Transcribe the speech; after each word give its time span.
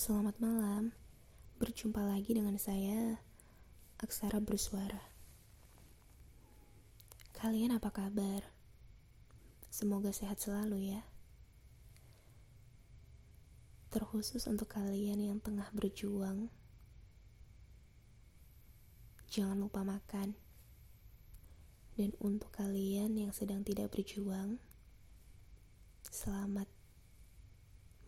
Selamat 0.00 0.40
malam. 0.40 0.96
Berjumpa 1.60 2.00
lagi 2.00 2.32
dengan 2.32 2.56
saya, 2.56 3.20
Aksara 4.00 4.40
Bersuara. 4.40 5.04
Kalian 7.36 7.76
apa 7.76 7.92
kabar? 7.92 8.40
Semoga 9.68 10.08
sehat 10.08 10.40
selalu 10.40 10.96
ya. 10.96 11.04
Terkhusus 13.92 14.48
untuk 14.48 14.72
kalian 14.72 15.20
yang 15.20 15.36
tengah 15.44 15.68
berjuang, 15.76 16.48
jangan 19.28 19.60
lupa 19.60 19.84
makan. 19.84 20.32
Dan 22.00 22.16
untuk 22.16 22.48
kalian 22.48 23.12
yang 23.12 23.36
sedang 23.36 23.60
tidak 23.60 23.92
berjuang, 23.92 24.56
selamat. 26.08 26.71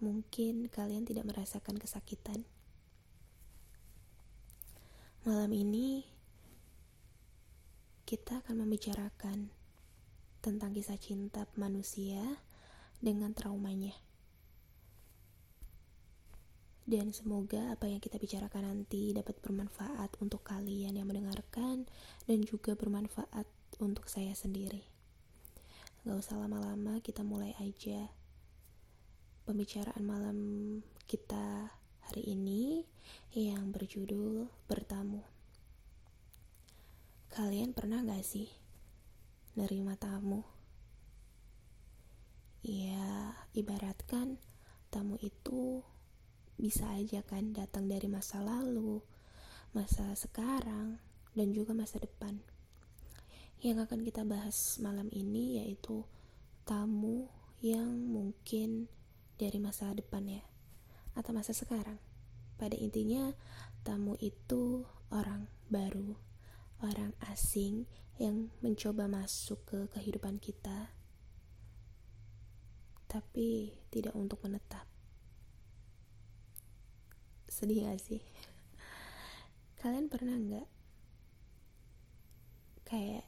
Mungkin 0.05 0.69
kalian 0.69 1.09
tidak 1.09 1.25
merasakan 1.25 1.81
kesakitan. 1.81 2.45
Malam 5.25 5.49
ini 5.57 6.05
kita 8.05 8.45
akan 8.45 8.69
membicarakan 8.69 9.49
tentang 10.45 10.77
kisah 10.77 11.01
cinta 11.01 11.49
manusia 11.57 12.21
dengan 13.01 13.33
traumanya. 13.33 13.97
Dan 16.85 17.17
semoga 17.17 17.73
apa 17.73 17.89
yang 17.89 17.97
kita 17.97 18.21
bicarakan 18.21 18.69
nanti 18.69 19.17
dapat 19.17 19.41
bermanfaat 19.41 20.21
untuk 20.21 20.45
kalian 20.45 21.01
yang 21.01 21.09
mendengarkan 21.09 21.89
dan 22.29 22.39
juga 22.45 22.77
bermanfaat 22.77 23.49
untuk 23.81 24.05
saya 24.13 24.37
sendiri. 24.37 24.85
Gak 26.05 26.21
usah 26.21 26.37
lama-lama, 26.37 27.01
kita 27.01 27.25
mulai 27.25 27.57
aja 27.57 28.13
pembicaraan 29.45 30.01
malam 30.09 30.39
kita 31.05 31.69
hari 32.09 32.33
ini 32.33 32.81
yang 33.37 33.77
berjudul 33.77 34.49
Bertamu. 34.65 35.21
Kalian 37.29 37.77
pernah 37.77 38.01
gak 38.09 38.25
sih 38.25 38.49
nerima 39.53 40.01
tamu? 40.01 40.41
Ya, 42.65 43.37
ibaratkan 43.53 44.41
tamu 44.89 45.21
itu 45.21 45.85
bisa 46.57 46.89
aja 46.97 47.21
kan 47.21 47.53
datang 47.53 47.85
dari 47.85 48.09
masa 48.09 48.41
lalu, 48.41 49.05
masa 49.77 50.09
sekarang, 50.17 50.97
dan 51.37 51.53
juga 51.53 51.77
masa 51.77 52.01
depan. 52.01 52.41
Yang 53.61 53.93
akan 53.93 54.01
kita 54.09 54.25
bahas 54.25 54.81
malam 54.81 55.13
ini 55.13 55.61
yaitu 55.61 56.01
tamu 56.65 57.29
yang 57.61 57.93
mungkin 58.09 58.89
dari 59.35 59.59
masa 59.59 59.91
depan 59.95 60.27
ya, 60.27 60.43
atau 61.19 61.35
masa 61.35 61.51
sekarang. 61.51 61.99
Pada 62.55 62.79
intinya, 62.79 63.35
tamu 63.83 64.15
itu 64.23 64.87
orang 65.11 65.51
baru, 65.67 66.15
orang 66.83 67.13
asing 67.31 67.87
yang 68.19 68.55
mencoba 68.63 69.11
masuk 69.11 69.59
ke 69.67 69.79
kehidupan 69.91 70.39
kita, 70.39 70.95
tapi 73.11 73.75
tidak 73.91 74.15
untuk 74.15 74.39
menetap. 74.47 74.87
Sedih 77.51 77.87
gak 77.87 78.03
sih? 78.03 78.23
Kalian 79.83 80.11
pernah 80.11 80.35
nggak 80.35 80.69
kayak 82.85 83.27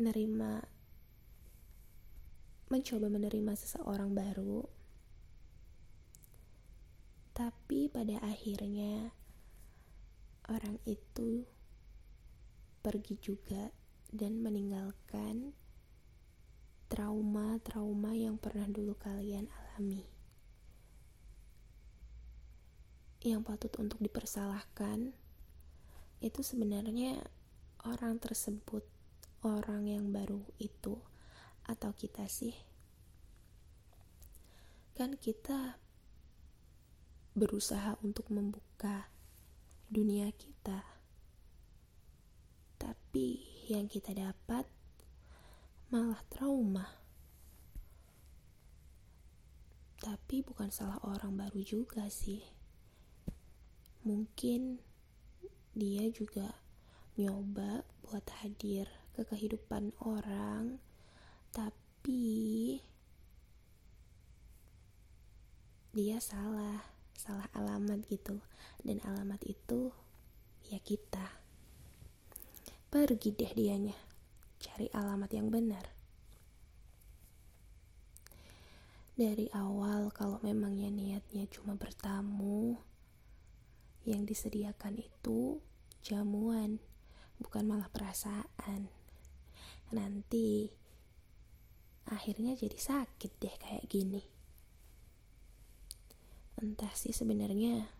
nerima 0.00 0.58
mencoba 2.66 3.06
menerima 3.06 3.52
seseorang 3.54 4.10
baru 4.10 4.83
tapi 7.34 7.90
pada 7.90 8.22
akhirnya 8.22 9.10
orang 10.46 10.78
itu 10.86 11.42
pergi 12.78 13.18
juga 13.18 13.74
dan 14.14 14.38
meninggalkan 14.38 15.50
trauma-trauma 16.86 18.14
yang 18.14 18.38
pernah 18.38 18.70
dulu 18.70 18.94
kalian 18.94 19.50
alami. 19.50 20.06
Yang 23.18 23.40
patut 23.42 23.72
untuk 23.82 23.98
dipersalahkan 23.98 25.10
itu 26.22 26.40
sebenarnya 26.40 27.18
orang 27.82 28.22
tersebut 28.22 28.86
orang 29.42 29.90
yang 29.90 30.14
baru 30.14 30.40
itu 30.62 31.02
atau 31.66 31.90
kita 31.92 32.30
sih 32.30 32.54
kan 34.94 35.18
kita 35.18 35.82
berusaha 37.34 37.98
untuk 38.06 38.30
membuka 38.30 39.10
dunia 39.90 40.30
kita. 40.34 40.86
Tapi 42.78 43.42
yang 43.66 43.90
kita 43.90 44.14
dapat 44.14 44.64
malah 45.90 46.22
trauma. 46.30 46.86
Tapi 49.98 50.46
bukan 50.46 50.70
salah 50.70 51.02
orang 51.02 51.34
baru 51.34 51.60
juga 51.64 52.06
sih. 52.06 52.42
Mungkin 54.04 54.78
dia 55.74 56.06
juga 56.14 56.54
nyoba 57.18 57.82
buat 58.04 58.26
hadir 58.42 58.86
ke 59.16 59.26
kehidupan 59.26 59.94
orang, 60.02 60.78
tapi 61.54 62.78
dia 65.94 66.18
salah, 66.18 66.93
salah 67.16 67.48
alamat 67.54 68.02
gitu, 68.10 68.42
dan 68.82 68.98
alamat 69.06 69.40
itu 69.46 69.94
ya 70.68 70.82
kita. 70.82 71.40
Pergi 72.90 73.30
deh 73.34 73.52
dianya, 73.54 73.96
cari 74.60 74.90
alamat 74.92 75.30
yang 75.34 75.48
benar. 75.50 75.86
Dari 79.14 79.46
awal, 79.54 80.10
kalau 80.10 80.42
memangnya 80.42 80.90
niatnya 80.90 81.46
cuma 81.50 81.78
bertamu, 81.78 82.74
yang 84.04 84.26
disediakan 84.28 85.00
itu 85.00 85.62
jamuan, 86.04 86.82
bukan 87.40 87.64
malah 87.64 87.88
perasaan 87.88 88.90
nanti 89.94 90.74
akhirnya 92.10 92.58
jadi 92.58 92.74
sakit 92.74 93.32
deh 93.38 93.54
kayak 93.62 93.86
gini. 93.86 94.33
Entah 96.54 96.92
sih 96.94 97.10
sebenarnya 97.10 97.90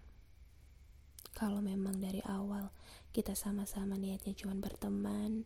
kalau 1.34 1.58
memang 1.58 1.98
dari 1.98 2.22
awal 2.22 2.70
kita 3.10 3.34
sama-sama 3.34 3.98
niatnya 3.98 4.34
cuma 4.38 4.54
berteman, 4.54 5.42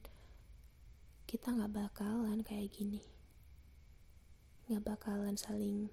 kita 1.25 1.53
nggak 1.53 1.73
bakalan 1.73 2.45
kayak 2.45 2.69
gini. 2.73 3.01
Nggak 4.69 4.85
bakalan 4.85 5.37
saling 5.41 5.89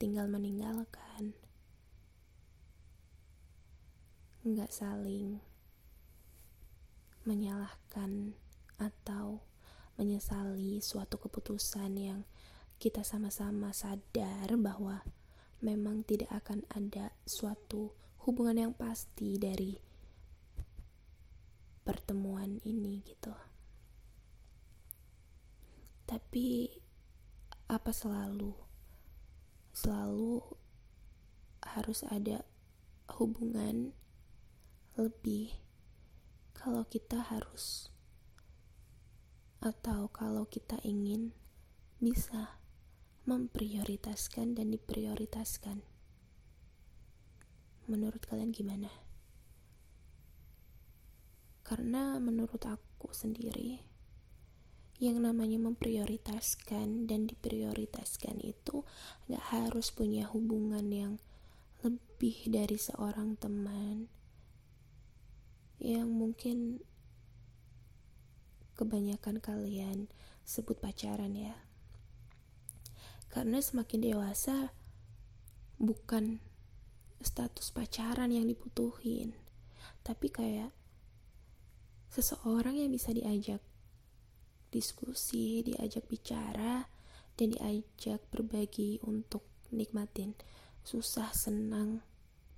tinggal 0.00 0.24
meninggalkan. 0.28 1.36
Nggak 4.44 4.72
saling 4.72 5.40
menyalahkan 7.24 8.36
atau 8.76 9.40
menyesali 9.96 10.80
suatu 10.84 11.16
keputusan 11.16 11.96
yang 11.96 12.20
kita 12.76 13.00
sama-sama 13.00 13.72
sadar 13.72 14.52
bahwa 14.60 15.00
memang 15.64 16.04
tidak 16.04 16.28
akan 16.44 16.60
ada 16.68 17.16
suatu 17.24 17.96
hubungan 18.28 18.68
yang 18.68 18.72
pasti 18.76 19.40
dari 19.40 19.72
pertemuan 21.80 22.60
ini 22.68 23.00
gitu. 23.08 23.32
Tapi 26.04 26.68
apa 27.64 27.88
selalu 27.96 28.52
selalu 29.72 30.44
harus 31.64 32.04
ada 32.12 32.44
hubungan 33.16 33.96
lebih 35.00 35.56
kalau 36.52 36.84
kita 36.86 37.18
harus 37.24 37.88
atau 39.64 40.12
kalau 40.12 40.44
kita 40.44 40.76
ingin 40.84 41.32
bisa 41.96 42.60
memprioritaskan 43.24 44.52
dan 44.56 44.72
diprioritaskan. 44.72 45.80
Menurut 47.88 48.20
kalian 48.24 48.52
gimana? 48.52 48.92
Karena 51.64 52.20
menurut 52.20 52.60
aku 52.68 53.08
sendiri, 53.16 53.80
yang 55.02 55.18
namanya 55.24 55.58
memprioritaskan 55.58 57.10
dan 57.10 57.26
diprioritaskan 57.26 58.38
itu 58.44 58.86
gak 59.26 59.44
harus 59.50 59.90
punya 59.90 60.28
hubungan 60.30 60.86
yang 60.92 61.14
lebih 61.82 62.48
dari 62.48 62.78
seorang 62.78 63.36
teman 63.36 64.08
yang 65.82 66.08
mungkin 66.08 66.80
kebanyakan 68.78 69.42
kalian 69.42 70.08
sebut 70.46 70.78
pacaran 70.80 71.34
ya. 71.36 71.58
Karena 73.34 73.58
semakin 73.58 74.14
dewasa 74.14 74.70
bukan 75.82 76.38
status 77.18 77.74
pacaran 77.74 78.30
yang 78.30 78.46
dibutuhin 78.46 79.34
tapi 80.06 80.28
kayak 80.28 80.70
seseorang 82.12 82.78
yang 82.78 82.92
bisa 82.92 83.10
diajak 83.10 83.58
diskusi, 84.68 85.64
diajak 85.64 86.04
bicara, 86.06 86.86
dan 87.34 87.56
diajak 87.56 88.20
berbagi 88.30 89.00
untuk 89.02 89.42
nikmatin 89.74 90.36
susah, 90.84 91.32
senang, 91.32 92.04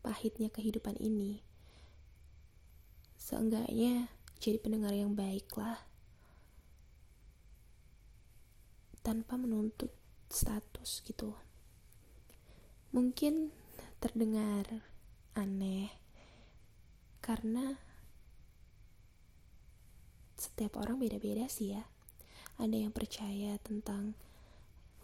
pahitnya 0.03 0.51
kehidupan 0.51 0.99
ini. 0.99 1.41
Seenggaknya 3.17 4.11
jadi 4.43 4.59
pendengar 4.61 4.93
yang 4.93 5.15
baik 5.15 5.49
lah. 5.55 5.81
Tanpa 9.07 9.39
menuntut 9.39 9.96
status 10.31 11.03
gitu. 11.07 11.35
Mungkin 12.95 13.51
terdengar 14.01 14.87
aneh 15.37 15.93
karena 17.21 17.81
setiap 20.37 20.79
orang 20.79 21.01
beda-beda 21.01 21.49
sih 21.49 21.75
ya. 21.75 21.85
Ada 22.57 22.89
yang 22.89 22.93
percaya 22.93 23.61
tentang 23.61 24.17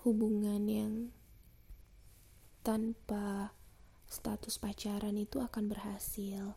hubungan 0.02 0.62
yang 0.64 0.92
tanpa 2.64 3.52
status 4.08 4.56
pacaran 4.56 5.18
itu 5.18 5.42
akan 5.42 5.68
berhasil 5.68 6.56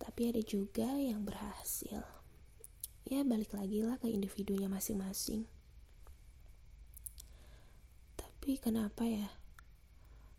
tapi 0.00 0.32
ada 0.32 0.40
juga 0.40 0.96
yang 0.96 1.28
berhasil. 1.28 2.00
Ya 3.04 3.20
balik 3.20 3.52
lagi 3.52 3.84
lah 3.84 4.00
ke 4.00 4.08
individunya 4.08 4.66
masing-masing 4.66 5.44
tapi 8.50 8.66
kenapa 8.66 9.06
ya? 9.06 9.30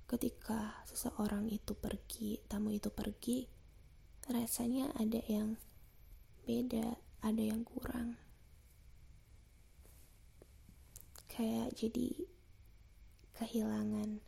Ketika 0.04 0.84
seseorang 0.84 1.48
itu 1.48 1.72
pergi 1.72 2.44
tamu 2.44 2.76
itu 2.76 2.92
pergi 2.92 3.48
rasanya 4.28 4.92
ada 5.00 5.24
yang 5.32 5.56
beda 6.44 7.00
ada 7.24 7.40
yang 7.40 7.64
kurang. 7.64 8.20
Kayak 11.32 11.72
jadi 11.72 12.28
kehilangan 13.40 14.20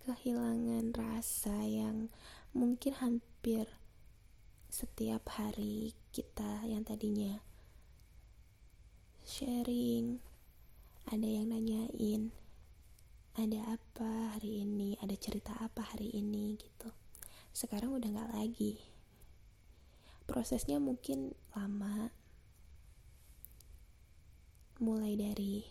kehilangan 0.00 0.84
rasa 0.96 1.68
yang 1.68 2.08
mungkin 2.56 2.96
hampir 2.96 3.68
setiap 4.72 5.28
hari 5.36 5.92
kita 6.16 6.64
yang 6.64 6.80
tadinya 6.80 7.44
sharing 9.20 10.29
ada 11.06 11.28
yang 11.28 11.48
nanyain 11.48 12.34
ada 13.40 13.78
apa 13.78 14.36
hari 14.36 14.66
ini? 14.66 14.98
Ada 14.98 15.14
cerita 15.14 15.54
apa 15.62 15.80
hari 15.80 16.12
ini? 16.12 16.58
Gitu. 16.58 16.90
Sekarang 17.54 17.96
udah 17.96 18.10
nggak 18.10 18.32
lagi. 18.34 18.76
Prosesnya 20.26 20.82
mungkin 20.82 21.32
lama. 21.54 22.10
Mulai 24.82 25.16
dari 25.16 25.62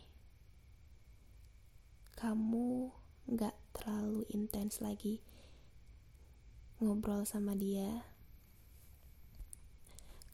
kamu 2.15 2.89
nggak 3.29 3.55
terlalu 3.75 4.25
intens 4.33 4.81
lagi 4.81 5.21
ngobrol 6.81 7.27
sama 7.27 7.53
dia. 7.53 8.07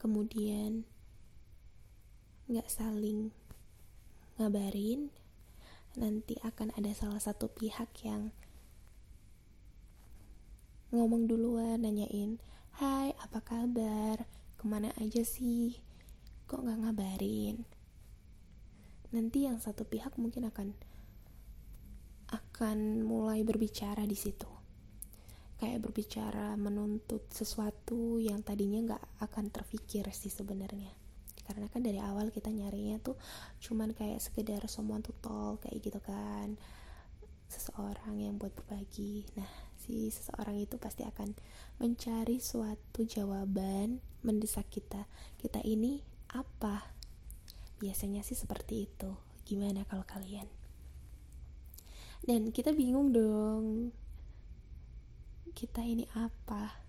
Kemudian 0.00 0.86
nggak 2.46 2.70
saling 2.70 3.34
ngabarin 4.36 5.08
nanti 5.96 6.36
akan 6.44 6.68
ada 6.76 6.92
salah 6.92 7.16
satu 7.16 7.48
pihak 7.48 7.88
yang 8.04 8.28
ngomong 10.92 11.24
duluan 11.24 11.80
nanyain 11.80 12.36
hai 12.76 13.16
apa 13.16 13.40
kabar? 13.40 14.28
Ke 14.60 14.64
mana 14.68 14.92
aja 15.00 15.24
sih? 15.24 15.80
Kok 16.44 16.68
nggak 16.68 16.80
ngabarin? 16.84 17.64
Nanti 19.16 19.48
yang 19.48 19.56
satu 19.56 19.88
pihak 19.88 20.20
mungkin 20.20 20.52
akan 20.52 20.76
akan 22.28 23.00
mulai 23.00 23.40
berbicara 23.40 24.04
di 24.04 24.20
situ. 24.20 24.52
Kayak 25.56 25.88
berbicara 25.88 26.52
menuntut 26.60 27.24
sesuatu 27.32 28.20
yang 28.20 28.44
tadinya 28.44 28.92
nggak 28.92 29.04
akan 29.24 29.48
terpikir 29.48 30.12
sih 30.12 30.28
sebenarnya 30.28 31.05
karena 31.46 31.70
kan 31.70 31.86
dari 31.86 32.02
awal 32.02 32.34
kita 32.34 32.50
nyarinya 32.50 32.98
tuh 32.98 33.14
cuman 33.62 33.94
kayak 33.94 34.18
sekedar 34.18 34.66
someone 34.66 35.00
to 35.00 35.14
talk 35.22 35.62
kayak 35.62 35.78
gitu 35.78 36.02
kan. 36.02 36.58
Seseorang 37.46 38.18
yang 38.18 38.42
buat 38.42 38.50
berbagi. 38.58 39.22
Nah 39.38 39.46
si 39.78 40.10
seseorang 40.10 40.58
itu 40.58 40.82
pasti 40.82 41.06
akan 41.06 41.38
mencari 41.78 42.42
suatu 42.42 43.06
jawaban 43.06 44.02
mendesak 44.26 44.66
kita. 44.66 45.06
Kita 45.38 45.62
ini 45.62 46.02
apa? 46.34 46.90
Biasanya 47.78 48.26
sih 48.26 48.34
seperti 48.34 48.90
itu. 48.90 49.14
Gimana 49.46 49.86
kalau 49.86 50.02
kalian? 50.02 50.50
Dan 52.26 52.50
kita 52.50 52.74
bingung 52.74 53.14
dong. 53.14 53.94
Kita 55.54 55.86
ini 55.86 56.02
apa? 56.18 56.82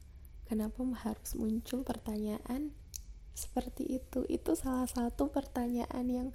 Kenapa 0.48 0.80
harus 1.06 1.36
muncul 1.36 1.83
pertanyaan 1.83 2.71
seperti 3.38 4.01
itu. 4.01 4.25
Itu 4.25 4.57
salah 4.57 4.89
satu 4.89 5.30
pertanyaan 5.30 6.06
yang 6.10 6.30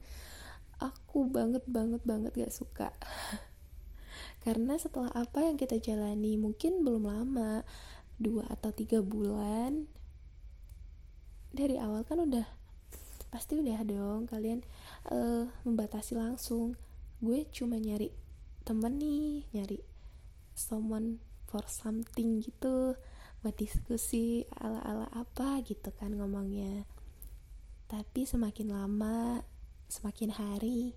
aku 0.78 1.26
banget 1.26 1.66
banget 1.66 1.98
banget 2.06 2.32
gak 2.38 2.54
suka. 2.54 2.94
Karena 4.46 4.78
setelah 4.78 5.10
apa 5.10 5.42
yang 5.42 5.58
kita 5.58 5.82
jalani 5.82 6.38
mungkin 6.38 6.86
belum 6.86 7.10
lama 7.10 7.66
dua 8.22 8.46
atau 8.46 8.70
tiga 8.70 9.02
bulan 9.02 9.90
dari 11.50 11.74
awal 11.76 12.06
kan 12.06 12.22
udah 12.22 12.46
pasti 13.34 13.58
udah 13.58 13.82
dong 13.82 14.30
kalian 14.30 14.62
uh, 15.10 15.50
membatasi 15.66 16.14
langsung. 16.14 16.78
Gue 17.18 17.46
cuma 17.50 17.78
nyari 17.78 18.10
temen 18.62 18.98
nih 18.98 19.46
nyari 19.50 19.78
someone 20.54 21.18
for 21.50 21.66
something 21.66 22.42
gitu 22.42 22.94
buat 23.42 23.58
diskusi 23.58 24.46
ala-ala 24.56 25.10
apa 25.12 25.60
gitu 25.66 25.90
kan 25.98 26.14
ngomongnya. 26.14 26.86
Tapi 27.90 28.24
semakin 28.24 28.72
lama 28.72 29.44
semakin 29.92 30.32
hari 30.32 30.96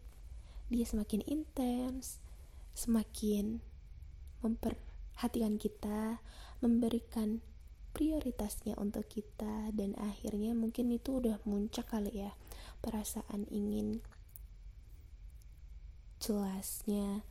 dia 0.72 0.88
semakin 0.88 1.20
intens 1.28 2.24
semakin 2.72 3.60
memperhatikan 4.40 5.60
kita 5.60 6.24
memberikan 6.64 7.44
prioritasnya 7.92 8.80
untuk 8.80 9.04
kita 9.12 9.76
dan 9.76 10.00
akhirnya 10.00 10.56
mungkin 10.56 10.96
itu 10.96 11.20
udah 11.20 11.44
muncak 11.44 11.92
kali 11.92 12.24
ya 12.24 12.32
perasaan 12.80 13.44
ingin 13.52 14.00
jelasnya 16.24 17.28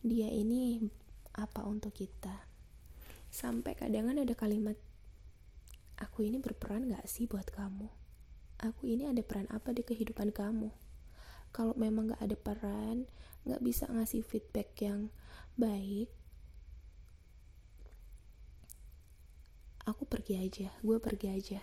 dia 0.00 0.32
ini 0.32 0.80
apa 1.36 1.60
untuk 1.68 1.92
kita 1.92 2.45
sampai 3.36 3.76
kadang 3.76 4.08
ada 4.08 4.32
kalimat 4.32 4.80
aku 6.00 6.24
ini 6.24 6.40
berperan 6.40 6.88
gak 6.88 7.04
sih 7.04 7.28
buat 7.28 7.44
kamu? 7.52 7.84
Aku 8.64 8.88
ini 8.88 9.04
ada 9.04 9.20
peran 9.20 9.44
apa 9.52 9.76
di 9.76 9.84
kehidupan 9.84 10.32
kamu? 10.32 10.72
Kalau 11.52 11.76
memang 11.76 12.16
gak 12.16 12.24
ada 12.24 12.36
peran 12.40 13.04
gak 13.44 13.60
bisa 13.60 13.84
ngasih 13.92 14.24
feedback 14.24 14.72
yang 14.80 15.12
baik 15.60 16.08
aku 19.86 20.02
pergi 20.02 20.34
aja 20.40 20.68
gue 20.82 20.98
pergi 20.98 21.28
aja. 21.30 21.60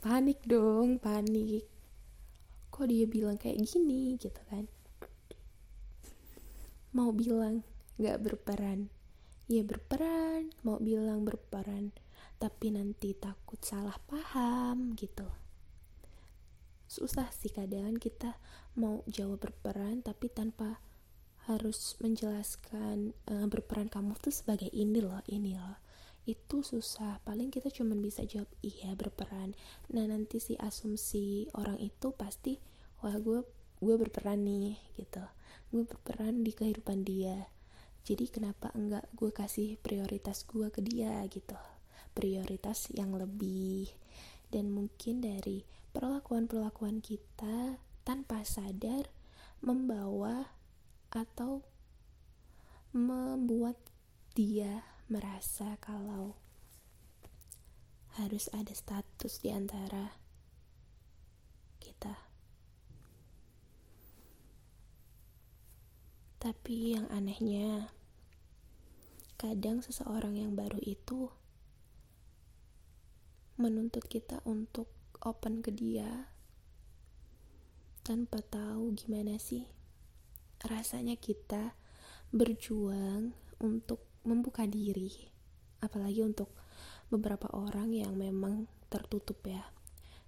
Panik 0.00 0.40
dong 0.46 1.02
panik. 1.02 1.66
Kok 2.70 2.86
dia 2.86 3.04
bilang 3.10 3.36
kayak 3.36 3.58
gini 3.66 4.14
gitu 4.16 4.38
kan? 4.48 4.70
Mau 6.94 7.10
bilang 7.10 7.66
gak 7.98 8.22
berperan 8.22 8.88
ya 9.46 9.62
berperan 9.62 10.50
mau 10.66 10.82
bilang 10.82 11.22
berperan 11.22 11.94
tapi 12.36 12.74
nanti 12.74 13.14
takut 13.16 13.62
salah 13.62 13.96
paham 14.10 14.92
gitu. 14.98 15.24
Susah 16.86 17.30
sih 17.32 17.50
kadang 17.50 17.96
kita 17.96 18.36
mau 18.76 19.06
jawab 19.08 19.46
berperan 19.46 20.02
tapi 20.02 20.28
tanpa 20.28 20.82
harus 21.46 21.94
menjelaskan 22.02 23.14
uh, 23.30 23.46
berperan 23.46 23.86
kamu 23.86 24.18
tuh 24.18 24.34
sebagai 24.34 24.68
ini 24.74 24.98
loh 24.98 25.22
ini 25.30 25.54
loh. 25.54 25.78
Itu 26.26 26.66
susah 26.66 27.22
paling 27.22 27.54
kita 27.54 27.70
cuma 27.70 27.94
bisa 27.94 28.26
jawab 28.26 28.50
iya 28.66 28.92
berperan. 28.98 29.54
Nah 29.94 30.04
nanti 30.10 30.42
si 30.42 30.58
asumsi 30.58 31.46
orang 31.54 31.78
itu 31.78 32.10
pasti 32.12 32.58
wah 33.00 33.14
gue 33.14 33.46
gue 33.78 33.94
berperan 33.94 34.42
nih 34.42 34.74
gitu. 34.98 35.22
Gue 35.70 35.86
berperan 35.86 36.42
di 36.42 36.50
kehidupan 36.50 37.06
dia 37.06 37.46
jadi 38.06 38.30
kenapa 38.30 38.70
enggak 38.78 39.02
gue 39.18 39.34
kasih 39.34 39.82
prioritas 39.82 40.46
gue 40.46 40.70
ke 40.70 40.78
dia 40.78 41.26
gitu? 41.26 41.58
Prioritas 42.14 42.86
yang 42.94 43.18
lebih. 43.18 43.90
Dan 44.46 44.70
mungkin 44.70 45.26
dari 45.26 45.66
perlakuan-perlakuan 45.90 47.02
kita 47.02 47.82
tanpa 48.06 48.46
sadar 48.46 49.10
membawa 49.58 50.54
atau 51.10 51.66
membuat 52.94 53.74
dia 54.38 54.86
merasa 55.10 55.74
kalau 55.82 56.38
harus 58.22 58.46
ada 58.54 58.70
status 58.70 59.42
di 59.42 59.50
antara 59.50 60.14
kita. 61.82 62.14
Tapi 66.46 66.94
yang 66.94 67.10
anehnya, 67.10 67.90
kadang 69.34 69.82
seseorang 69.82 70.38
yang 70.38 70.54
baru 70.54 70.78
itu 70.78 71.26
menuntut 73.58 74.06
kita 74.06 74.38
untuk 74.46 74.86
open 75.26 75.58
ke 75.58 75.74
dia 75.74 76.30
tanpa 78.06 78.38
tahu 78.46 78.94
gimana 78.94 79.42
sih 79.42 79.66
rasanya 80.62 81.18
kita 81.18 81.74
berjuang 82.30 83.34
untuk 83.58 84.06
membuka 84.22 84.70
diri 84.70 85.10
apalagi 85.82 86.22
untuk 86.22 86.54
beberapa 87.10 87.50
orang 87.58 87.90
yang 87.90 88.14
memang 88.14 88.70
tertutup 88.86 89.42
ya. 89.42 89.66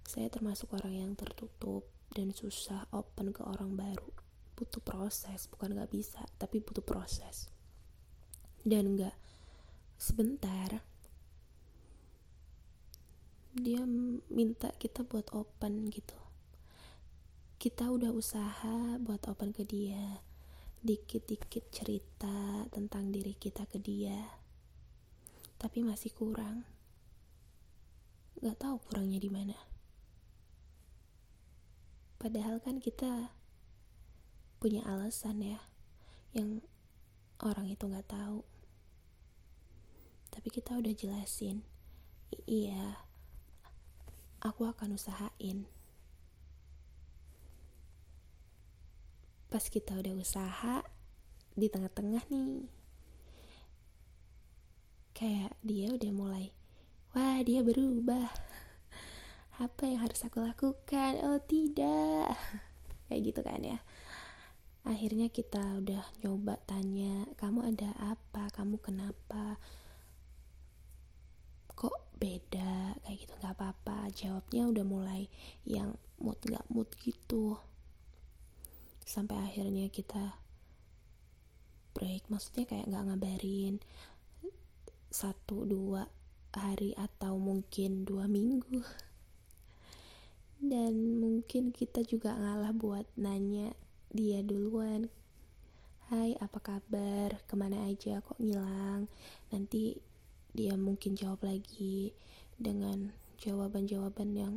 Saya 0.03 0.27
termasuk 0.27 0.75
orang 0.75 0.99
yang 0.99 1.11
tertutup 1.15 1.87
dan 2.11 2.35
susah 2.35 2.91
open 2.91 3.31
ke 3.31 3.39
orang 3.39 3.79
baru 3.79 4.27
butuh 4.59 4.83
proses 4.83 5.47
bukan 5.47 5.79
gak 5.79 5.87
bisa 5.87 6.19
tapi 6.35 6.59
butuh 6.59 6.83
proses. 6.83 7.47
Dan 8.59 8.99
gak 8.99 9.15
sebentar 9.95 10.83
dia 13.55 13.87
minta 14.27 14.75
kita 14.75 15.07
buat 15.07 15.31
open 15.31 15.87
gitu. 15.87 16.19
Kita 17.55 17.87
udah 17.91 18.11
usaha 18.11 18.99
buat 18.99 19.23
open 19.31 19.55
ke 19.55 19.63
dia 19.63 20.19
dikit-dikit 20.79 21.71
cerita 21.75 22.63
tentang 22.71 23.11
diri 23.11 23.35
kita 23.35 23.67
ke 23.67 23.79
dia 23.79 24.39
tapi 25.59 25.83
masih 25.83 26.15
kurang. 26.15 26.63
Gak 28.39 28.63
tahu 28.63 28.79
kurangnya 28.87 29.19
di 29.19 29.27
mana. 29.27 29.59
Padahal 32.15 32.63
kan 32.63 32.79
kita 32.79 33.35
punya 34.59 34.83
alasan 34.83 35.39
ya 35.39 35.59
yang 36.35 36.59
orang 37.39 37.71
itu 37.71 37.87
gak 37.87 38.11
tahu. 38.11 38.43
Tapi 40.29 40.47
kita 40.51 40.75
udah 40.75 40.93
jelasin 40.93 41.63
iya 42.43 43.07
aku 44.43 44.67
akan 44.67 44.99
usahain. 44.99 45.63
Pas 49.49 49.65
kita 49.65 49.97
udah 49.97 50.13
usaha 50.13 50.85
di 51.55 51.67
tengah-tengah 51.71 52.23
nih 52.29 52.69
kayak 55.19 55.51
dia 55.59 55.91
udah 55.91 56.11
mulai 56.15 56.51
wah 57.15 57.39
dia 57.41 57.63
berubah. 57.63 58.27
Apa 59.59 59.91
yang 59.91 59.99
harus 60.07 60.23
aku 60.23 60.39
lakukan? 60.39 61.19
Oh 61.27 61.35
tidak. 61.43 62.31
Kayak 63.11 63.21
gitu 63.27 63.41
kan 63.43 63.59
ya 63.59 63.83
akhirnya 64.89 65.29
kita 65.29 65.61
udah 65.77 66.01
nyoba 66.25 66.57
tanya 66.65 67.29
kamu 67.37 67.69
ada 67.69 67.93
apa? 68.01 68.49
Kamu 68.49 68.81
kenapa? 68.81 69.61
Kok 71.77 72.17
beda? 72.17 72.97
Kayak 73.05 73.17
gitu 73.21 73.33
nggak 73.37 73.53
apa-apa. 73.53 74.09
Jawabnya 74.17 74.65
udah 74.65 74.85
mulai 74.89 75.29
yang 75.61 75.93
mood 76.17 76.41
nggak 76.41 76.65
mood 76.73 76.89
gitu. 77.05 77.61
Sampai 79.05 79.37
akhirnya 79.37 79.93
kita 79.93 80.41
break. 81.93 82.25
Maksudnya 82.33 82.65
kayak 82.65 82.89
nggak 82.89 83.05
ngabarin 83.13 83.77
satu 85.13 85.69
dua 85.69 86.09
hari 86.49 86.97
atau 86.97 87.37
mungkin 87.37 88.09
dua 88.09 88.25
minggu. 88.25 88.81
Dan 90.59 91.21
mungkin 91.21 91.69
kita 91.71 92.01
juga 92.03 92.33
ngalah 92.35 92.73
buat 92.73 93.05
nanya 93.15 93.71
dia 94.09 94.41
duluan. 94.41 95.05
Hai 96.09 96.33
apa 96.41 96.57
kabar? 96.57 97.37
Ke 97.45 97.53
mana 97.53 97.85
aja 97.85 98.25
kok 98.25 98.41
ngilang? 98.41 99.05
Nanti 99.53 100.01
dia 100.49 100.73
mungkin 100.73 101.13
jawab 101.13 101.45
lagi 101.45 102.17
dengan 102.57 103.13
jawaban-jawaban 103.37 104.33
yang 104.33 104.53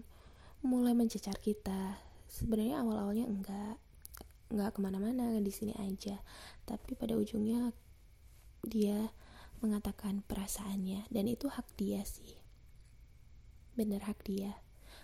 mulai 0.65 0.97
mencecar 0.97 1.37
kita. 1.37 2.01
Sebenarnya 2.33 2.81
awal-awalnya 2.81 3.29
enggak 3.29 3.77
nggak 4.53 4.73
ke 4.73 4.81
mana-mana 4.81 5.37
di 5.37 5.53
sini 5.53 5.77
aja. 5.77 6.17
Tapi 6.65 6.97
pada 6.97 7.13
ujungnya 7.21 7.77
dia 8.65 9.13
mengatakan 9.61 10.25
perasaannya 10.25 11.13
dan 11.13 11.29
itu 11.29 11.53
hak 11.53 11.69
dia 11.77 12.01
sih. 12.09 12.41
Bener 13.77 14.09
hak 14.09 14.25
dia 14.25 14.57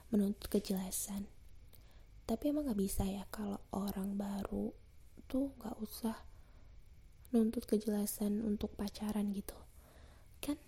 menuntut 0.08 0.48
kejelasan 0.48 1.28
tapi 2.28 2.52
emang 2.52 2.68
nggak 2.68 2.76
bisa 2.76 3.08
ya 3.08 3.24
kalau 3.32 3.56
orang 3.72 4.20
baru 4.20 4.76
tuh 5.32 5.48
nggak 5.56 5.80
usah 5.80 6.28
nuntut 7.32 7.64
kejelasan 7.64 8.44
untuk 8.44 8.76
pacaran 8.76 9.32
gitu. 9.32 9.56
Kan 10.44 10.60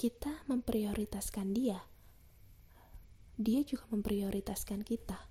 kita 0.00 0.48
memprioritaskan 0.48 1.52
dia. 1.52 1.84
Dia 3.36 3.60
juga 3.68 3.84
memprioritaskan 3.92 4.80
kita. 4.80 5.28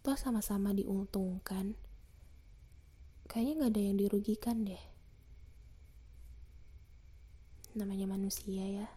Toh 0.00 0.16
sama-sama 0.16 0.72
diuntungkan. 0.72 1.76
Kayaknya 3.28 3.52
nggak 3.60 3.72
ada 3.76 3.82
yang 3.84 3.96
dirugikan 4.00 4.64
deh. 4.64 4.80
Namanya 7.76 8.08
manusia 8.08 8.64
ya 8.64 8.88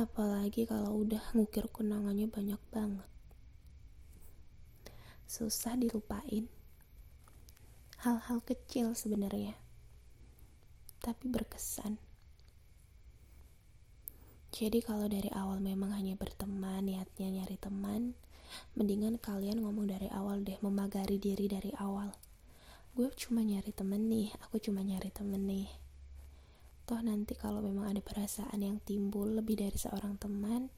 apalagi 0.00 0.64
kalau 0.64 1.04
udah 1.04 1.20
ngukir 1.36 1.68
kenangannya 1.68 2.26
banyak 2.26 2.60
banget 2.72 3.08
susah 5.28 5.76
dilupain 5.76 6.48
hal-hal 8.00 8.40
kecil 8.42 8.96
sebenarnya 8.96 9.54
tapi 11.04 11.28
berkesan 11.28 12.00
jadi 14.50 14.84
kalau 14.84 15.08
dari 15.08 15.32
awal 15.32 15.56
memang 15.56 15.96
hanya 15.96 16.20
berteman, 16.20 16.84
niatnya 16.84 17.32
nyari 17.32 17.56
teman, 17.56 18.12
mendingan 18.76 19.16
kalian 19.16 19.64
ngomong 19.64 19.88
dari 19.88 20.12
awal 20.12 20.44
deh, 20.44 20.60
memagari 20.60 21.16
diri 21.16 21.48
dari 21.48 21.72
awal. 21.80 22.12
Gue 22.92 23.08
cuma 23.16 23.40
nyari 23.40 23.72
temen 23.72 24.10
nih, 24.12 24.28
aku 24.44 24.60
cuma 24.60 24.84
nyari 24.84 25.08
temen 25.14 25.48
nih. 25.48 25.70
Toh 26.90 26.98
nanti 27.06 27.38
kalau 27.38 27.62
memang 27.62 27.86
ada 27.94 28.02
perasaan 28.02 28.66
yang 28.66 28.82
timbul 28.82 29.30
lebih 29.30 29.62
dari 29.62 29.78
seorang 29.78 30.18
teman, 30.18 30.74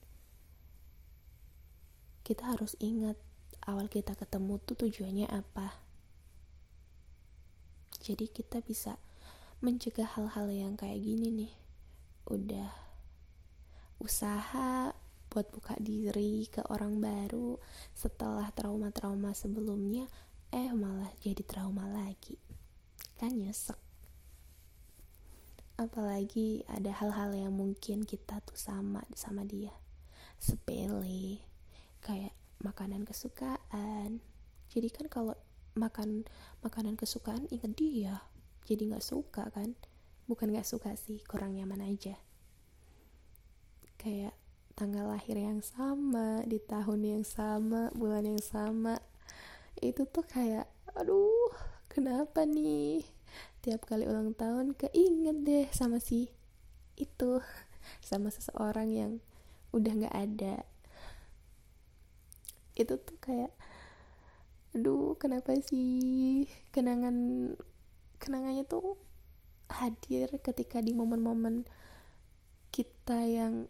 kita 2.21 2.52
harus 2.52 2.76
ingat 2.85 3.16
awal 3.64 3.88
kita 3.88 4.12
ketemu 4.12 4.61
tuh 4.61 4.76
tujuannya 4.76 5.25
apa. 5.33 5.73
Jadi 8.04 8.28
kita 8.28 8.61
bisa 8.61 9.00
mencegah 9.64 10.04
hal-hal 10.04 10.52
yang 10.52 10.76
kayak 10.76 11.00
gini 11.00 11.33
nih. 11.33 11.52
Udah 12.28 12.69
usaha 13.97 14.92
buat 15.33 15.49
buka 15.49 15.81
diri 15.81 16.45
ke 16.45 16.61
orang 16.69 17.00
baru 17.00 17.57
setelah 17.97 18.52
trauma-trauma 18.52 19.33
sebelumnya 19.33 20.04
eh 20.52 20.69
malah 20.76 21.09
jadi 21.25 21.40
trauma 21.40 21.88
lagi 21.88 22.37
kan 23.16 23.33
nyesek 23.33 23.92
apalagi 25.87 26.62
ada 26.71 26.95
hal-hal 26.95 27.35
yang 27.35 27.53
mungkin 27.55 28.07
kita 28.07 28.39
tuh 28.47 28.57
sama 28.57 29.03
sama 29.19 29.43
dia. 29.43 29.75
Sepele 30.39 31.43
kayak 32.03 32.35
makanan 32.62 33.03
kesukaan. 33.03 34.23
Jadi 34.71 34.89
kan 34.89 35.07
kalau 35.11 35.35
makan 35.75 36.25
makanan 36.62 36.95
kesukaan 36.95 37.51
inget 37.51 37.75
dia. 37.75 38.15
Jadi 38.67 38.95
nggak 38.95 39.05
suka 39.05 39.51
kan? 39.51 39.75
Bukan 40.31 40.55
nggak 40.55 40.67
suka 40.67 40.95
sih 40.95 41.21
kurang 41.27 41.59
nyaman 41.59 41.83
aja. 41.83 42.15
Kayak 43.99 44.35
tanggal 44.79 45.11
lahir 45.11 45.37
yang 45.37 45.61
sama 45.61 46.43
di 46.47 46.59
tahun 46.62 47.01
yang 47.19 47.25
sama 47.27 47.91
bulan 47.95 48.25
yang 48.27 48.43
sama. 48.43 48.99
Itu 49.79 50.07
tuh 50.07 50.27
kayak 50.27 50.71
aduh 50.95 51.51
kenapa 51.91 52.45
nih 52.45 53.03
tiap 53.62 53.87
kali 53.87 54.04
ulang 54.11 54.35
tahun 54.35 54.75
keinget 54.75 55.37
deh 55.47 55.66
sama 55.71 56.02
si 56.02 56.28
itu 56.99 57.38
sama 58.09 58.28
seseorang 58.28 58.90
yang 58.90 59.12
udah 59.71 59.92
nggak 59.95 60.16
ada. 60.19 60.66
Itu 62.75 62.99
tuh 62.99 63.16
kayak 63.23 63.54
aduh 64.73 65.14
kenapa 65.21 65.52
sih 65.61 66.49
kenangan 66.73 67.14
kenangannya 68.16 68.64
tuh 68.64 68.97
hadir 69.69 70.33
ketika 70.40 70.81
di 70.81 70.97
momen-momen 70.97 71.69
kita 72.73 73.21
yang 73.28 73.69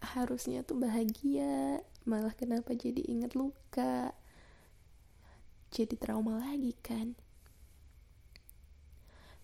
harusnya 0.00 0.64
tuh 0.64 0.80
bahagia 0.80 1.84
malah 2.08 2.34
kenapa 2.34 2.74
jadi 2.74 2.98
inget 3.06 3.36
luka 3.36 4.16
jadi 5.68 5.94
trauma 6.00 6.40
lagi 6.40 6.74
kan 6.80 7.14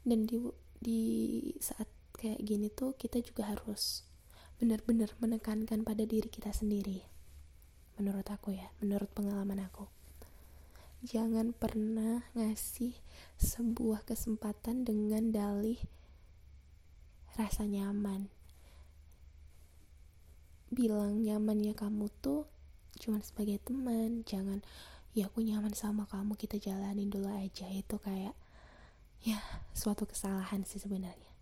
dan 0.07 0.27
di 0.27 0.39
di 0.79 1.01
saat 1.59 1.87
kayak 2.15 2.43
gini 2.43 2.71
tuh 2.71 2.95
kita 2.99 3.23
juga 3.23 3.51
harus 3.51 4.07
benar-benar 4.59 5.15
menekankan 5.23 5.87
pada 5.87 6.03
diri 6.03 6.27
kita 6.27 6.51
sendiri. 6.51 7.07
Menurut 7.99 8.27
aku 8.27 8.55
ya 8.55 8.71
menurut 8.83 9.11
pengalaman 9.15 9.63
aku. 9.63 9.87
Jangan 11.07 11.55
pernah 11.55 12.27
ngasih 12.35 12.99
sebuah 13.39 14.03
kesempatan 14.03 14.83
dengan 14.83 15.31
dalih 15.31 15.79
rasa 17.39 17.63
nyaman. 17.63 18.27
Bilang 20.75 21.23
nyamannya 21.23 21.79
kamu 21.79 22.11
tuh 22.19 22.51
cuman 22.99 23.23
sebagai 23.23 23.63
teman 23.63 24.27
jangan 24.27 24.59
ya 25.15 25.31
aku 25.31 25.47
nyaman 25.47 25.71
sama 25.71 26.05
kamu 26.11 26.35
kita 26.35 26.59
jalanin 26.59 27.07
dulu 27.07 27.31
aja 27.31 27.71
itu 27.71 27.95
kayak 28.03 28.35
ya 29.23 29.41
suatu 29.75 30.07
kesalahan 30.07 30.63
sih 30.63 30.79
sebenarnya. 30.79 31.33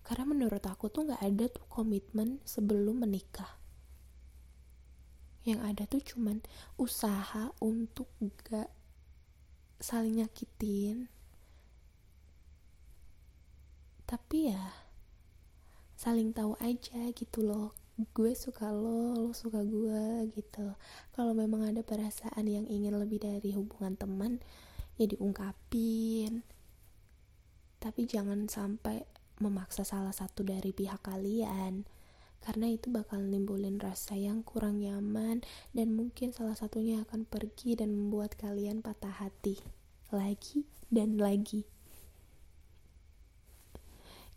Karena 0.00 0.26
menurut 0.26 0.64
aku 0.66 0.90
tuh 0.90 1.06
nggak 1.06 1.22
ada 1.22 1.44
tuh 1.46 1.64
komitmen 1.70 2.42
sebelum 2.42 3.04
menikah. 3.04 3.60
Yang 5.46 5.60
ada 5.64 5.82
tuh 5.88 6.02
cuman 6.04 6.44
usaha 6.76 7.48
untuk 7.64 8.10
gak 8.44 8.68
saling 9.80 10.20
nyakitin. 10.20 11.08
Tapi 14.04 14.52
ya 14.52 14.90
saling 15.96 16.36
tahu 16.36 16.58
aja 16.60 17.08
gitu 17.16 17.40
loh. 17.46 17.72
Gue 18.12 18.32
suka 18.36 18.72
lo 18.72 19.16
lo 19.16 19.32
suka 19.32 19.64
gue 19.64 20.28
gitu. 20.32 20.76
Kalau 21.16 21.32
memang 21.32 21.64
ada 21.64 21.80
perasaan 21.80 22.44
yang 22.44 22.66
ingin 22.68 22.96
lebih 22.96 23.20
dari 23.20 23.56
hubungan 23.56 23.96
teman 23.96 24.40
ya 25.00 25.08
diungkapin 25.08 26.44
tapi 27.80 28.04
jangan 28.04 28.44
sampai 28.52 29.08
memaksa 29.40 29.88
salah 29.88 30.12
satu 30.12 30.44
dari 30.44 30.76
pihak 30.76 31.00
kalian 31.00 31.88
karena 32.44 32.72
itu 32.72 32.92
bakal 32.92 33.20
nimbulin 33.20 33.80
rasa 33.80 34.16
yang 34.16 34.44
kurang 34.44 34.84
nyaman 34.84 35.40
dan 35.72 35.96
mungkin 35.96 36.36
salah 36.36 36.56
satunya 36.56 37.00
akan 37.08 37.24
pergi 37.24 37.80
dan 37.80 37.92
membuat 37.92 38.36
kalian 38.36 38.84
patah 38.84 39.12
hati 39.12 39.60
lagi 40.12 40.64
dan 40.88 41.20
lagi. 41.20 41.68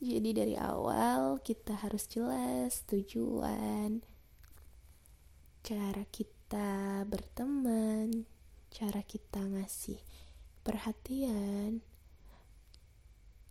Jadi 0.03 0.36
dari 0.36 0.55
awal 0.60 1.39
kita 1.39 1.79
harus 1.79 2.12
jelas 2.12 2.84
tujuan, 2.91 4.03
cara 5.63 6.03
kita 6.12 7.08
berteman, 7.08 8.27
cara 8.67 9.00
kita 9.00 9.39
ngasih 9.39 9.96
perhatian. 10.63 11.84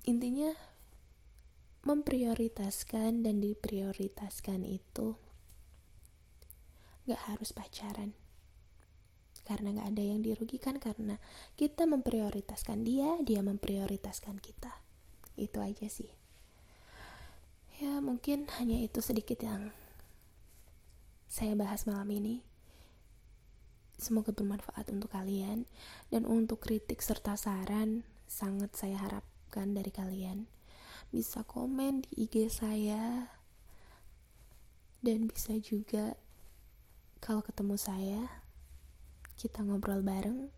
Intinya 0.03 0.51
memprioritaskan 1.87 3.23
dan 3.23 3.39
diprioritaskan 3.39 4.67
itu 4.67 5.15
gak 7.07 7.23
harus 7.31 7.55
pacaran. 7.55 8.17
Karena 9.43 9.75
gak 9.79 9.95
ada 9.95 10.03
yang 10.03 10.23
dirugikan 10.23 10.79
karena 10.81 11.19
kita 11.55 11.87
memprioritaskan 11.87 12.83
dia 12.83 13.19
dia 13.23 13.45
memprioritaskan 13.45 14.41
kita. 14.43 14.73
Itu 15.37 15.63
aja 15.63 15.87
sih. 15.87 16.11
Ya 17.83 17.99
mungkin 17.99 18.47
hanya 18.59 18.79
itu 18.79 19.03
sedikit 19.03 19.43
yang 19.43 19.75
saya 21.27 21.59
bahas 21.59 21.89
malam 21.89 22.07
ini 22.15 22.52
semoga 23.99 24.31
bermanfaat 24.33 24.93
untuk 24.93 25.13
kalian. 25.13 25.69
Dan 26.09 26.29
untuk 26.29 26.65
kritik 26.65 27.01
serta 27.01 27.37
saran 27.37 28.05
sangat 28.29 28.73
saya 28.77 29.01
harapkan 29.01 29.73
dari 29.77 29.93
kalian. 29.93 30.49
Bisa 31.13 31.45
komen 31.45 32.07
di 32.07 32.29
IG 32.29 32.49
saya. 32.49 33.33
Dan 35.03 35.27
bisa 35.27 35.59
juga 35.59 36.15
kalau 37.23 37.43
ketemu 37.43 37.79
saya 37.79 38.23
kita 39.39 39.63
ngobrol 39.63 40.03
bareng 40.03 40.51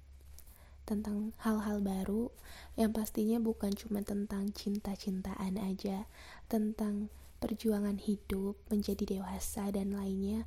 tentang 0.85 1.33
hal-hal 1.41 1.81
baru 1.81 2.29
yang 2.77 2.93
pastinya 2.93 3.41
bukan 3.41 3.73
cuma 3.73 4.05
tentang 4.05 4.53
cinta-cintaan 4.53 5.57
aja 5.57 6.05
tentang 6.49 7.09
perjuangan 7.41 7.97
hidup 7.97 8.57
menjadi 8.69 9.21
dewasa 9.21 9.73
dan 9.73 9.97
lainnya 9.97 10.45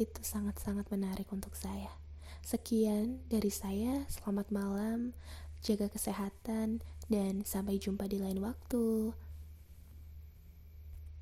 itu 0.00 0.20
sangat-sangat 0.24 0.88
menarik 0.88 1.28
untuk 1.32 1.52
saya 1.52 2.03
sekian 2.44 3.24
dari 3.32 3.48
saya. 3.48 4.04
Selamat 4.12 4.52
malam. 4.52 5.16
Jaga 5.64 5.88
kesehatan. 5.88 6.84
Dan 7.08 7.44
sampai 7.48 7.80
jumpa 7.80 8.04
di 8.04 8.20
lain 8.20 8.44
waktu 8.44 9.16